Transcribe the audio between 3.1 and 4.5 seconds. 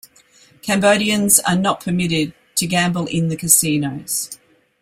the casinos.